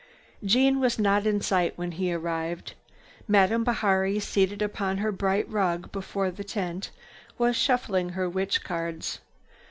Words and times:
Jeanne 0.43 0.79
was 0.79 0.97
not 0.97 1.27
in 1.27 1.39
sight 1.41 1.73
when 1.77 1.91
he 1.91 2.11
arrived. 2.11 2.73
Madame 3.27 3.63
Bihari, 3.63 4.19
seated 4.19 4.59
upon 4.59 4.97
her 4.97 5.11
bright 5.11 5.47
rug 5.47 5.91
before 5.91 6.31
the 6.31 6.43
tent, 6.43 6.89
was 7.37 7.55
shuffling 7.55 8.09
her 8.09 8.27
witch 8.27 8.63
cards. 8.63 9.19